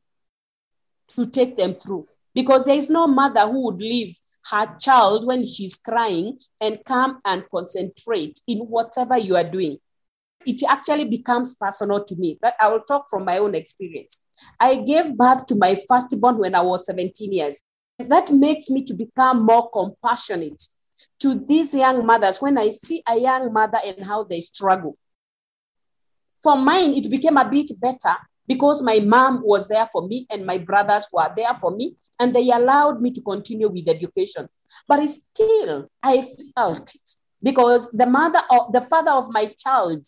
to 1.10 1.26
take 1.26 1.56
them 1.56 1.74
through. 1.74 2.06
Because 2.34 2.66
there 2.66 2.78
is 2.78 2.90
no 2.90 3.08
mother 3.08 3.42
who 3.42 3.66
would 3.66 3.82
leave 3.82 4.16
her 4.52 4.76
child 4.78 5.26
when 5.26 5.46
she's 5.46 5.78
crying 5.78 6.38
and 6.62 6.84
come 6.86 7.20
and 7.26 7.44
concentrate 7.50 8.40
in 8.48 8.60
whatever 8.60 9.18
you 9.18 9.36
are 9.36 9.44
doing. 9.44 9.78
It 10.46 10.62
actually 10.70 11.06
becomes 11.06 11.56
personal 11.56 12.04
to 12.04 12.16
me. 12.18 12.38
But 12.42 12.56
I 12.60 12.70
will 12.70 12.82
talk 12.82 13.10
from 13.10 13.26
my 13.26 13.38
own 13.40 13.56
experience. 13.56 14.26
I 14.60 14.76
gave 14.76 15.18
birth 15.18 15.46
to 15.48 15.56
my 15.56 15.76
firstborn 15.88 16.38
when 16.38 16.54
I 16.54 16.62
was 16.62 16.86
17 16.86 17.34
years. 17.34 17.64
That 17.98 18.32
makes 18.32 18.70
me 18.70 18.84
to 18.84 18.94
become 18.94 19.46
more 19.46 19.72
compassionate 19.72 20.62
to 21.20 21.36
these 21.48 21.74
young 21.74 22.06
mothers 22.06 22.42
when 22.42 22.58
I 22.58 22.70
see 22.70 23.02
a 23.08 23.18
young 23.18 23.54
mother 23.54 23.80
and 23.86 24.06
how 24.06 24.24
they 24.24 24.42
struggle. 24.42 24.98
For 26.46 26.56
mine, 26.56 26.94
it 26.94 27.10
became 27.10 27.38
a 27.38 27.50
bit 27.50 27.72
better 27.82 28.16
because 28.46 28.84
my 28.84 29.00
mom 29.04 29.42
was 29.44 29.68
there 29.68 29.90
for 29.92 30.08
me 30.08 30.28
and 30.30 30.46
my 30.46 30.60
brothers 30.60 31.08
were 31.12 31.28
there 31.36 31.56
for 31.60 31.72
me 31.72 31.96
and 32.20 32.36
they 32.36 32.52
allowed 32.52 33.02
me 33.02 33.10
to 33.14 33.22
continue 33.22 33.68
with 33.68 33.90
education. 33.90 34.48
But 34.88 35.04
still, 35.08 35.90
I 36.04 36.24
felt 36.54 36.94
it 36.94 37.16
because 37.42 37.92
the 37.94 38.06
mother 38.06 38.42
of 38.52 38.72
the 38.74 38.82
father 38.82 39.10
of 39.10 39.34
my 39.34 39.56
child 39.58 40.06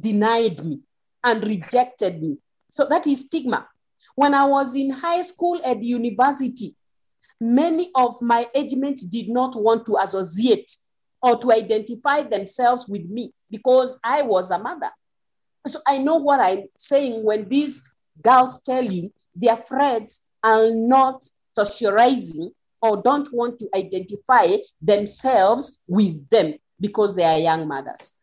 denied 0.00 0.64
me 0.64 0.80
and 1.22 1.44
rejected 1.44 2.22
me. 2.22 2.38
So 2.70 2.86
that 2.86 3.06
is 3.06 3.26
stigma. 3.26 3.68
When 4.14 4.32
I 4.32 4.46
was 4.46 4.74
in 4.74 4.88
high 4.88 5.20
school 5.20 5.60
at 5.62 5.82
university, 5.82 6.74
many 7.38 7.90
of 7.94 8.14
my 8.22 8.46
age 8.54 8.76
mates 8.76 9.04
did 9.04 9.28
not 9.28 9.52
want 9.56 9.84
to 9.88 9.98
associate 10.02 10.74
or 11.22 11.36
to 11.36 11.52
identify 11.52 12.22
themselves 12.22 12.88
with 12.88 13.04
me 13.10 13.34
because 13.50 14.00
I 14.02 14.22
was 14.22 14.50
a 14.50 14.58
mother. 14.58 14.88
So 15.66 15.80
I 15.86 15.98
know 15.98 16.16
what 16.16 16.40
I'm 16.40 16.64
saying 16.78 17.24
when 17.24 17.48
these 17.48 17.94
girls 18.22 18.60
tell 18.62 18.84
you 18.84 19.12
their 19.34 19.56
friends 19.56 20.28
are 20.44 20.70
not 20.72 21.24
socializing 21.54 22.50
or 22.82 23.00
don't 23.02 23.32
want 23.32 23.58
to 23.60 23.68
identify 23.74 24.56
themselves 24.82 25.82
with 25.88 26.28
them 26.28 26.54
because 26.80 27.16
they 27.16 27.24
are 27.24 27.38
young 27.38 27.66
mothers. 27.66 28.20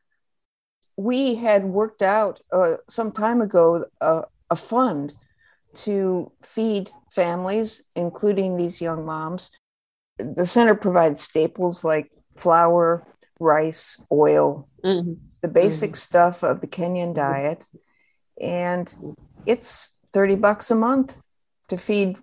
We 0.98 1.36
had 1.36 1.66
worked 1.66 2.04
out 2.04 2.42
uh, 2.52 2.76
some 2.88 3.12
time 3.12 3.42
ago 3.42 3.86
uh, 4.02 4.24
a 4.52 4.56
fund 4.56 5.14
to 5.74 6.32
feed 6.44 6.92
families, 7.12 7.84
including 7.96 8.58
these 8.58 8.82
young 8.82 9.06
moms. 9.06 9.52
The 10.20 10.46
center 10.46 10.76
provides 10.76 11.22
staples 11.22 11.84
like 11.84 12.12
flour, 12.36 13.08
rice, 13.40 14.00
oil, 14.12 14.70
mm-hmm. 14.84 15.14
The 15.42 15.48
basic 15.48 15.92
mm-hmm. 15.92 15.96
stuff 15.96 16.44
of 16.44 16.62
the 16.62 16.68
Kenyan 16.68 17.14
diet. 17.14 17.66
And 18.40 18.94
it's 19.46 19.96
30 20.14 20.36
bucks 20.36 20.72
a 20.72 20.76
month 20.76 21.22
to 21.70 21.78
feed 21.78 22.20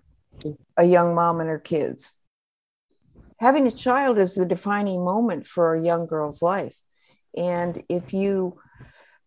a 0.77 0.83
young 0.83 1.15
mom 1.15 1.39
and 1.39 1.49
her 1.49 1.59
kids. 1.59 2.15
Having 3.39 3.67
a 3.67 3.71
child 3.71 4.17
is 4.17 4.35
the 4.35 4.45
defining 4.45 5.03
moment 5.03 5.47
for 5.47 5.73
a 5.73 5.81
young 5.81 6.05
girl's 6.05 6.41
life. 6.41 6.77
And 7.37 7.81
if 7.89 8.13
you 8.13 8.59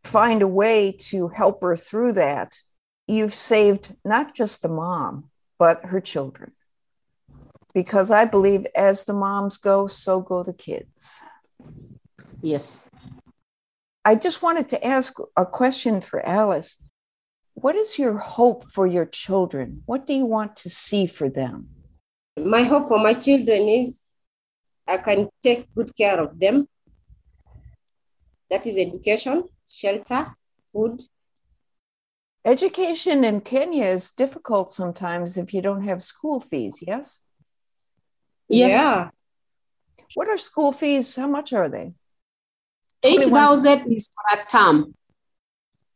find 0.05 0.43
a 0.43 0.49
way 0.49 0.93
to 0.93 1.29
help 1.29 1.63
her 1.63 1.77
through 1.77 2.15
that, 2.15 2.59
you've 3.07 3.35
saved 3.35 3.95
not 4.05 4.35
just 4.35 4.63
the 4.63 4.69
mom, 4.69 5.31
but 5.59 5.87
her 5.87 6.01
children. 6.01 6.53
Because 7.75 8.11
I 8.11 8.27
believe 8.27 8.67
as 8.77 9.07
the 9.07 9.15
moms 9.15 9.57
go, 9.57 9.87
so 9.87 10.21
go 10.21 10.43
the 10.43 10.53
kids. 10.53 11.21
Yes. 12.43 12.91
I 14.05 14.15
just 14.17 14.43
wanted 14.43 14.69
to 14.71 14.85
ask 14.85 15.15
a 15.37 15.47
question 15.47 16.01
for 16.01 16.25
Alice. 16.27 16.83
What 17.55 17.77
is 17.77 17.99
your 17.99 18.19
hope 18.19 18.71
for 18.71 18.87
your 18.87 19.07
children? 19.07 19.83
What 19.87 20.07
do 20.07 20.15
you 20.15 20.27
want 20.27 20.57
to 20.57 20.71
see 20.71 21.07
for 21.07 21.29
them? 21.29 21.69
My 22.37 22.63
hope 22.63 22.89
for 22.89 22.99
my 22.99 23.13
children 23.13 23.69
is 23.69 24.05
I 24.89 24.97
can 24.97 25.29
take 25.43 25.73
good 25.75 25.95
care 25.97 26.21
of 26.21 26.41
them. 26.41 26.67
That 28.51 28.67
is 28.67 28.79
education, 28.79 29.45
shelter, 29.67 30.27
food, 30.73 31.01
Education 32.45 33.23
in 33.23 33.41
Kenya 33.41 33.85
is 33.87 34.11
difficult 34.11 34.71
sometimes 34.73 35.39
if 35.39 35.55
you 35.55 35.63
don't 35.63 35.85
have 35.85 36.03
school 36.03 36.41
fees, 36.41 36.83
yes? 36.85 37.23
Yes. 38.49 38.73
Yeah. 38.73 39.11
What 40.15 40.29
are 40.29 40.37
school 40.37 40.73
fees? 40.73 41.15
How 41.15 41.29
much 41.29 41.53
are 41.53 41.69
they? 41.69 41.93
8,000 43.03 43.93
is 43.93 44.09
per 44.09 44.45
term. 44.45 44.95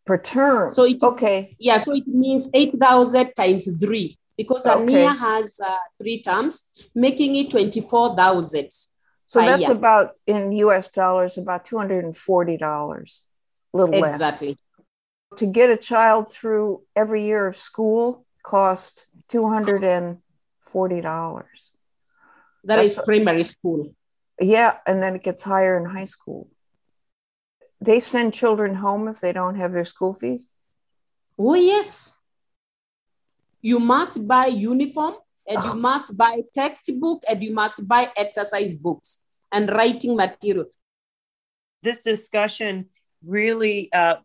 Per 0.05 0.19
term. 0.19 0.69
So 0.69 0.85
it, 0.85 1.03
okay. 1.03 1.55
Yeah, 1.59 1.79
so 1.79 1.93
it 1.93 2.07
means 2.07 2.47
8,000 2.55 3.33
times 3.35 3.69
three 3.81 4.19
because 4.37 4.67
okay. 4.67 4.87
Kenya 4.87 5.11
has 5.11 5.59
uh, 5.65 5.77
three 6.01 6.23
terms, 6.23 6.89
making 6.95 7.35
it 7.37 7.51
24,000. 7.51 8.69
So 9.29 9.41
that's 9.41 9.63
year. 9.63 9.73
about 9.73 10.11
in 10.27 10.53
US 10.53 10.91
dollars, 10.91 11.37
about 11.39 11.65
$240, 11.65 12.13
a 12.63 13.77
little 13.77 13.95
exactly. 13.95 14.01
less. 14.01 14.15
Exactly 14.15 14.57
to 15.37 15.47
get 15.47 15.71
a 15.71 15.77
child 15.77 16.31
through 16.31 16.83
every 16.95 17.25
year 17.25 17.47
of 17.47 17.57
school 17.57 18.25
cost 18.43 19.07
$240. 19.31 20.19
That 22.65 22.77
That's 22.77 22.85
is 22.85 23.03
primary 23.05 23.43
school. 23.43 23.95
Yeah, 24.41 24.77
and 24.87 25.03
then 25.03 25.17
it 25.17 25.23
gets 25.23 25.43
higher 25.43 25.77
in 25.79 25.85
high 25.85 26.05
school. 26.05 26.49
They 27.87 28.01
send 28.01 28.35
children 28.35 28.75
home 28.75 29.07
if 29.07 29.21
they 29.21 29.33
don't 29.33 29.55
have 29.55 29.73
their 29.73 29.85
school 29.85 30.13
fees? 30.13 30.51
Oh, 31.39 31.55
yes. 31.55 32.19
You 33.63 33.79
must 33.79 34.27
buy 34.27 34.47
uniform 34.47 35.15
and 35.49 35.63
you 35.63 35.75
must 35.81 36.17
buy 36.19 36.35
textbook 36.53 37.23
and 37.31 37.43
you 37.43 37.55
must 37.55 37.87
buy 37.89 38.09
exercise 38.17 38.75
books 38.75 39.25
and 39.53 39.69
writing 39.71 40.17
material. 40.17 40.67
This 41.83 42.03
discussion 42.03 42.87
really 43.25 43.89
uh, 43.93 44.17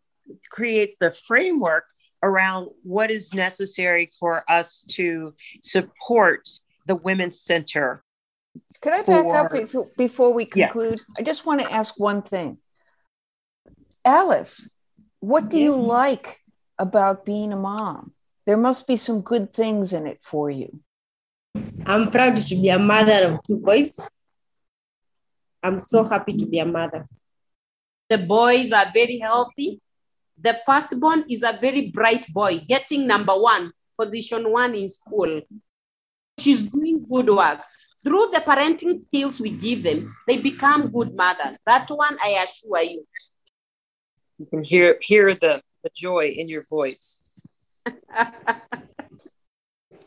creates 0.50 0.96
the 1.00 1.12
framework 1.12 1.86
around 2.24 2.70
what 2.84 3.12
is 3.12 3.34
necessary 3.34 4.12
for 4.20 4.44
us 4.50 4.84
to 4.90 5.34
support 5.62 6.50
the 6.88 6.96
Women's 6.96 7.42
Center. 7.42 8.04
Could 8.82 8.94
I 8.94 9.02
back 9.04 9.26
For- 9.26 9.36
up 9.36 9.52
before, 9.52 9.90
before 9.98 10.34
we 10.34 10.48
Yeah. 10.56 10.70
conclude? 10.70 11.00
I 11.18 11.22
just 11.22 11.46
want 11.46 11.62
to 11.62 11.72
ask 11.72 12.00
one 12.00 12.24
thing. 12.24 12.58
Alice, 14.04 14.70
what 15.20 15.50
do 15.50 15.60
you 15.60 15.76
like 15.76 16.40
about 16.80 17.26
being 17.26 17.54
a 17.54 17.56
mom? 17.56 18.14
There 18.48 18.58
must 18.58 18.88
be 18.88 18.98
some 18.98 19.22
good 19.22 19.54
things 19.54 19.94
in 19.94 20.08
it 20.08 20.20
for 20.24 20.50
you. 20.50 20.80
I'm 21.86 22.10
proud 22.10 22.38
to 22.38 22.56
be 22.56 22.70
a 22.70 22.80
mother 22.80 23.34
of 23.34 23.44
two 23.44 23.58
boys. 23.58 24.00
I'm 25.62 25.80
so 25.80 26.04
happy 26.04 26.34
to 26.38 26.46
be 26.48 26.58
a 26.58 26.66
mother. 26.66 27.08
The 28.10 28.18
boys 28.18 28.72
are 28.72 28.88
very 28.92 29.20
healthy. 29.20 29.80
The 30.40 30.58
firstborn 30.66 31.26
is 31.30 31.44
a 31.44 31.54
very 31.54 31.92
bright 31.92 32.26
boy, 32.34 32.60
getting 32.68 33.06
number 33.06 33.34
one, 33.34 33.72
position 34.00 34.52
one 34.52 34.74
in 34.74 34.90
school. 34.90 35.42
She's 36.40 36.64
doing 36.64 37.06
good 37.08 37.30
work. 37.30 37.62
Through 38.04 38.32
the 38.34 38.40
parenting 38.40 39.06
skills 39.06 39.40
we 39.40 39.52
give 39.52 39.84
them, 39.84 40.12
they 40.28 40.38
become 40.38 40.90
good 40.92 41.16
mothers. 41.16 41.60
That 41.68 41.88
one, 41.92 42.18
I 42.24 42.44
assure 42.44 42.82
you. 42.82 43.06
You 44.42 44.48
can 44.48 44.64
hear 44.64 44.98
hear 45.04 45.36
the, 45.36 45.62
the 45.84 45.92
joy 45.96 46.34
in 46.36 46.50
your 46.50 46.64
voice. 46.64 47.30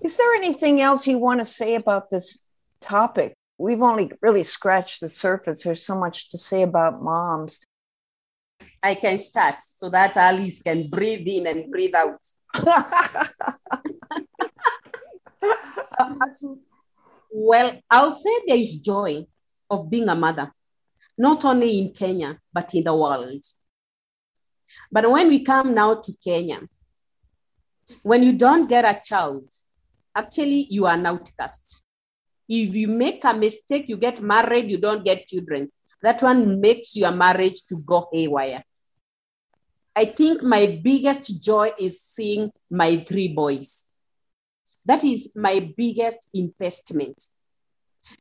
Is 0.02 0.16
there 0.16 0.34
anything 0.34 0.80
else 0.80 1.06
you 1.06 1.18
want 1.18 1.38
to 1.38 1.44
say 1.44 1.76
about 1.76 2.10
this 2.10 2.40
topic? 2.80 3.34
We've 3.58 3.80
only 3.80 4.10
really 4.20 4.42
scratched 4.42 5.00
the 5.00 5.08
surface. 5.08 5.62
There's 5.62 5.86
so 5.86 5.96
much 5.96 6.30
to 6.30 6.38
say 6.38 6.62
about 6.62 7.00
moms. 7.00 7.60
I 8.82 8.96
can 8.96 9.18
start 9.18 9.60
so 9.60 9.88
that 9.90 10.16
Alice 10.16 10.60
can 10.62 10.90
breathe 10.90 11.28
in 11.28 11.46
and 11.46 11.70
breathe 11.70 11.94
out. 11.94 12.18
Well, 17.36 17.80
I'll 17.90 18.12
say 18.12 18.30
there 18.46 18.56
is 18.56 18.80
joy 18.80 19.26
of 19.68 19.90
being 19.90 20.08
a 20.08 20.14
mother, 20.14 20.52
not 21.18 21.44
only 21.44 21.80
in 21.80 21.92
Kenya, 21.92 22.38
but 22.52 22.72
in 22.74 22.84
the 22.84 22.94
world. 22.94 23.42
But 24.90 25.10
when 25.10 25.28
we 25.28 25.40
come 25.40 25.74
now 25.74 25.94
to 25.94 26.12
Kenya, 26.22 26.60
when 28.02 28.22
you 28.22 28.36
don't 28.36 28.68
get 28.68 28.84
a 28.84 29.00
child, 29.02 29.50
actually 30.14 30.66
you 30.70 30.86
are 30.86 30.94
an 30.94 31.06
outcast. 31.06 31.84
If 32.48 32.74
you 32.74 32.88
make 32.88 33.24
a 33.24 33.34
mistake, 33.34 33.88
you 33.88 33.96
get 33.96 34.20
married, 34.20 34.70
you 34.70 34.78
don't 34.78 35.04
get 35.04 35.28
children. 35.28 35.70
That 36.02 36.22
one 36.22 36.60
makes 36.60 36.94
your 36.96 37.12
marriage 37.12 37.64
to 37.66 37.76
go 37.86 38.08
haywire. 38.12 38.62
I 39.96 40.04
think 40.04 40.42
my 40.42 40.80
biggest 40.82 41.42
joy 41.42 41.70
is 41.78 42.02
seeing 42.02 42.50
my 42.70 42.96
three 42.96 43.28
boys. 43.28 43.90
That 44.84 45.04
is 45.04 45.32
my 45.34 45.72
biggest 45.76 46.28
investment. 46.34 47.22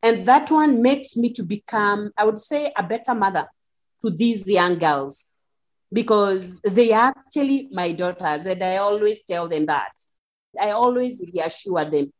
And 0.01 0.25
that 0.27 0.49
one 0.49 0.81
makes 0.81 1.17
me 1.17 1.31
to 1.31 1.43
become, 1.43 2.11
I 2.17 2.25
would 2.25 2.39
say, 2.39 2.71
a 2.77 2.83
better 2.83 3.13
mother 3.13 3.47
to 4.01 4.09
these 4.09 4.49
young 4.49 4.77
girls 4.77 5.32
because 5.93 6.59
they 6.61 6.91
are 6.91 7.09
actually 7.09 7.69
my 7.71 7.91
daughters. 7.91 8.47
And 8.47 8.61
I 8.63 8.77
always 8.77 9.23
tell 9.23 9.47
them 9.47 9.67
that. 9.67 9.91
I 10.59 10.71
always 10.71 11.23
reassure 11.33 11.85
them. 11.85 12.11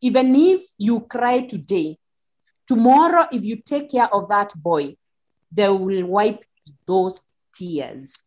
Even 0.00 0.34
if 0.34 0.62
you 0.78 1.00
cry 1.02 1.42
today, 1.42 1.96
tomorrow, 2.66 3.26
if 3.32 3.44
you 3.44 3.56
take 3.56 3.90
care 3.90 4.12
of 4.12 4.28
that 4.28 4.52
boy, 4.56 4.96
they 5.52 5.68
will 5.68 6.06
wipe 6.06 6.44
those 6.86 7.24
tears. 7.54 8.24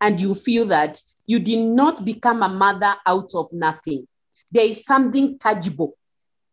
And 0.00 0.20
you 0.20 0.34
feel 0.34 0.66
that 0.66 1.00
you 1.26 1.38
did 1.40 1.58
not 1.58 2.04
become 2.04 2.42
a 2.42 2.48
mother 2.48 2.94
out 3.06 3.30
of 3.34 3.46
nothing. 3.52 4.06
There 4.52 4.66
is 4.66 4.84
something 4.84 5.38
tangible 5.38 5.96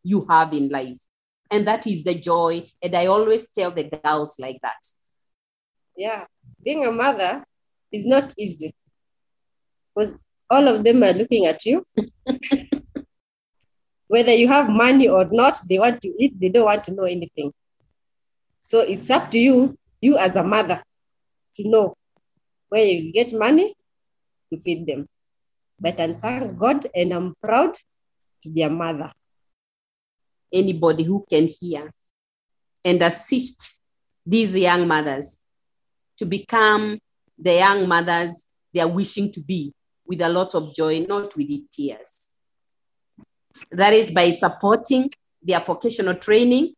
you 0.03 0.25
have 0.29 0.53
in 0.53 0.69
life. 0.69 0.99
And 1.51 1.67
that 1.67 1.85
is 1.85 2.03
the 2.03 2.15
joy. 2.15 2.63
And 2.81 2.95
I 2.95 3.07
always 3.07 3.51
tell 3.51 3.69
the 3.69 3.83
girls 3.83 4.39
like 4.39 4.57
that. 4.63 4.79
Yeah, 5.95 6.25
being 6.63 6.85
a 6.85 6.91
mother 6.91 7.43
is 7.93 8.05
not 8.05 8.33
easy 8.37 8.73
because 9.95 10.19
all 10.49 10.67
of 10.67 10.83
them 10.83 11.03
are 11.03 11.13
looking 11.13 11.45
at 11.45 11.65
you. 11.65 11.85
Whether 14.07 14.33
you 14.33 14.47
have 14.47 14.69
money 14.69 15.07
or 15.07 15.25
not, 15.31 15.57
they 15.69 15.79
want 15.79 16.01
to 16.01 16.13
eat, 16.19 16.39
they 16.39 16.49
don't 16.49 16.65
want 16.65 16.83
to 16.85 16.91
know 16.91 17.03
anything. 17.03 17.53
So 18.59 18.81
it's 18.81 19.09
up 19.09 19.31
to 19.31 19.39
you, 19.39 19.77
you 20.01 20.17
as 20.17 20.35
a 20.35 20.43
mother, 20.43 20.81
to 21.55 21.69
know 21.69 21.95
where 22.69 22.83
you 22.83 23.11
get 23.11 23.33
money 23.33 23.73
to 24.51 24.59
feed 24.59 24.87
them. 24.87 25.07
But 25.79 25.99
I 25.99 26.13
thank 26.13 26.57
God 26.57 26.87
and 26.95 27.11
I'm 27.11 27.35
proud 27.41 27.75
to 28.43 28.49
be 28.49 28.61
a 28.61 28.69
mother. 28.69 29.11
Anybody 30.51 31.03
who 31.03 31.25
can 31.29 31.47
hear 31.59 31.91
and 32.85 33.01
assist 33.01 33.79
these 34.25 34.57
young 34.57 34.87
mothers 34.87 35.43
to 36.17 36.25
become 36.25 36.99
the 37.37 37.55
young 37.55 37.87
mothers 37.87 38.47
they 38.73 38.81
are 38.81 38.87
wishing 38.87 39.31
to 39.31 39.41
be 39.41 39.73
with 40.05 40.21
a 40.21 40.29
lot 40.29 40.55
of 40.55 40.73
joy, 40.75 41.05
not 41.07 41.35
with 41.35 41.49
tears. 41.71 42.27
That 43.71 43.93
is 43.93 44.11
by 44.11 44.31
supporting 44.31 45.09
their 45.41 45.59
vocational 45.59 46.15
training, 46.15 46.73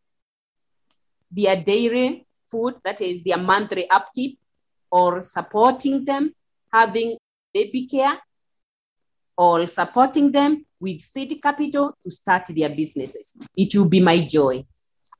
their 1.31 1.55
daily 1.55 2.25
food, 2.49 2.75
that 2.83 3.01
is 3.01 3.23
their 3.23 3.37
monthly 3.37 3.89
upkeep, 3.89 4.37
or 4.91 5.23
supporting 5.23 6.05
them 6.05 6.33
having 6.71 7.17
baby 7.53 7.87
care, 7.87 8.17
or 9.37 9.65
supporting 9.65 10.31
them 10.31 10.65
with 10.79 11.01
seed 11.01 11.39
capital 11.41 11.97
to 12.03 12.11
start 12.11 12.43
their 12.49 12.69
businesses. 12.69 13.37
It 13.55 13.73
will 13.75 13.89
be 13.89 14.01
my 14.01 14.19
joy. 14.19 14.65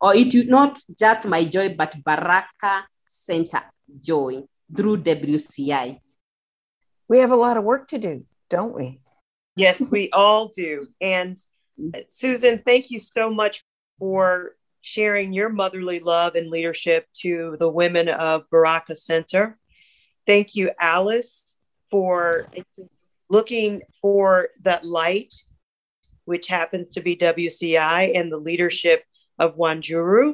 Or 0.01 0.13
it 0.13 0.33
will 0.33 0.47
not 0.47 0.77
just 0.97 1.27
my 1.27 1.45
joy, 1.45 1.73
but 1.75 1.95
Baraka 2.03 2.85
Center 3.05 3.63
joy 4.01 4.43
through 4.75 5.03
WCI. 5.03 5.99
We 7.07 7.19
have 7.19 7.31
a 7.31 7.35
lot 7.35 7.57
of 7.57 7.63
work 7.63 7.87
to 7.89 7.99
do, 7.99 8.25
don't 8.49 8.73
we? 8.73 9.01
Yes, 9.55 9.89
we 9.91 10.09
all 10.13 10.49
do. 10.55 10.87
And 11.01 11.37
uh, 11.93 11.99
Susan, 12.07 12.61
thank 12.65 12.89
you 12.89 12.99
so 12.99 13.29
much 13.29 13.63
for 13.99 14.55
sharing 14.81 15.33
your 15.33 15.49
motherly 15.49 15.99
love 15.99 16.35
and 16.35 16.49
leadership 16.49 17.07
to 17.21 17.57
the 17.59 17.69
women 17.69 18.07
of 18.07 18.49
Baraka 18.51 18.95
Center. 18.95 19.57
Thank 20.27 20.55
you, 20.55 20.71
Alice, 20.79 21.43
for 21.89 22.47
looking 23.29 23.81
for 24.01 24.49
that 24.63 24.85
light, 24.85 25.33
which 26.25 26.47
happens 26.47 26.91
to 26.91 27.01
be 27.01 27.15
WCI 27.15 28.17
and 28.17 28.31
the 28.31 28.37
leadership 28.37 29.03
of 29.39 29.55
Wanjiru. 29.55 30.33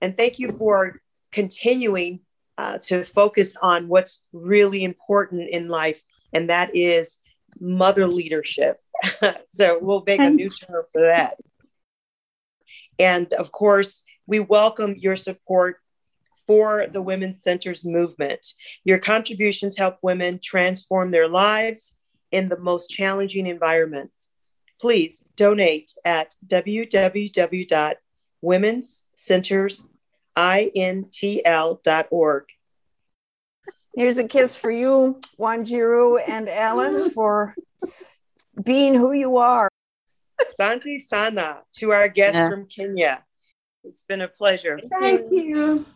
And 0.00 0.16
thank 0.16 0.38
you 0.38 0.52
for 0.58 1.00
continuing 1.32 2.20
uh, 2.58 2.78
to 2.78 3.04
focus 3.04 3.56
on 3.56 3.88
what's 3.88 4.26
really 4.32 4.84
important 4.84 5.48
in 5.50 5.68
life, 5.68 6.00
and 6.32 6.50
that 6.50 6.74
is 6.74 7.18
mother 7.60 8.08
leadership. 8.08 8.76
so 9.48 9.78
we'll 9.80 10.04
make 10.06 10.20
a 10.20 10.30
new 10.30 10.48
term 10.48 10.84
for 10.92 11.02
that. 11.02 11.36
And 12.98 13.32
of 13.34 13.52
course, 13.52 14.02
we 14.26 14.40
welcome 14.40 14.96
your 14.96 15.16
support 15.16 15.76
for 16.46 16.86
the 16.92 17.02
Women's 17.02 17.42
Centers 17.42 17.84
movement. 17.84 18.46
Your 18.84 18.98
contributions 18.98 19.76
help 19.76 19.98
women 20.02 20.40
transform 20.42 21.10
their 21.10 21.28
lives 21.28 21.94
in 22.30 22.48
the 22.48 22.58
most 22.58 22.88
challenging 22.88 23.46
environments. 23.46 24.28
Please 24.80 25.22
donate 25.36 25.92
at 26.04 26.34
www.womenscentersintl.org. 30.36 32.44
Here's 33.94 34.18
a 34.18 34.28
kiss 34.28 34.56
for 34.56 34.70
you, 34.70 35.20
Wanjiru 35.38 36.18
and 36.28 36.48
Alice, 36.50 37.08
for 37.08 37.54
being 38.62 38.94
who 38.94 39.12
you 39.12 39.38
are. 39.38 39.70
Santi 40.56 41.00
Sana 41.00 41.62
to 41.78 41.92
our 41.92 42.08
guests 42.08 42.36
Yeah. 42.36 42.50
from 42.50 42.66
Kenya. 42.66 43.24
It's 43.84 44.02
been 44.02 44.20
a 44.20 44.28
pleasure. 44.28 44.78
Thank 45.00 45.32
you. 45.32 45.86